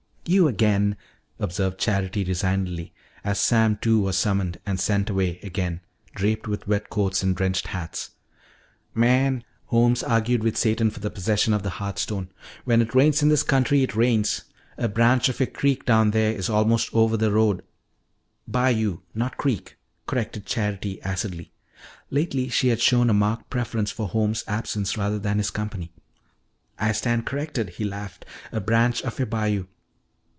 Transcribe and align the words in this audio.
"You, 0.27 0.47
again," 0.47 0.95
observed 1.39 1.79
Charity 1.79 2.23
resignedly 2.23 2.93
as 3.23 3.39
Sam 3.39 3.77
Two 3.81 3.99
was 4.01 4.15
summoned 4.17 4.59
and 4.67 4.79
sent 4.79 5.09
away 5.09 5.39
again 5.43 5.81
draped 6.15 6.47
with 6.47 6.67
wet 6.67 6.89
coats 6.91 7.21
and 7.23 7.35
drenched 7.35 7.67
hats. 7.67 8.11
"Man" 8.93 9.43
Holmes 9.65 10.03
argued 10.03 10.43
with 10.43 10.55
Satan 10.55 10.89
for 10.89 10.99
the 11.01 11.09
possession 11.09 11.53
of 11.53 11.63
the 11.63 11.69
hearth 11.71 11.97
stone 11.99 12.29
"when 12.65 12.81
it 12.81 12.93
rains 12.95 13.21
in 13.21 13.27
this 13.29 13.41
country, 13.43 13.81
it 13.83 13.95
rains. 13.95 14.43
A 14.77 14.87
branch 14.87 15.27
of 15.27 15.39
your 15.39 15.47
creek 15.47 15.85
down 15.85 16.11
there 16.11 16.31
is 16.31 16.49
almost 16.51 16.93
over 16.93 17.17
the 17.17 17.31
road" 17.31 17.63
"Bayou, 18.57 18.99
not 19.15 19.37
creek," 19.37 19.75
corrected 20.05 20.45
Charity 20.45 21.01
acidly. 21.01 21.51
Lately 22.11 22.47
she 22.47 22.67
had 22.69 22.79
shown 22.79 23.09
a 23.09 23.13
marked 23.13 23.49
preference 23.49 23.89
for 23.91 24.07
Holmes' 24.07 24.43
absence 24.47 24.95
rather 24.95 25.19
than 25.19 25.39
his 25.39 25.51
company. 25.51 25.91
"I 26.77 26.91
stand 26.93 27.25
corrected," 27.25 27.71
he 27.71 27.83
laughed; 27.83 28.25
"a 28.51 28.61
branch 28.61 29.01
of 29.01 29.17
your 29.19 29.25
bayou." 29.25 29.65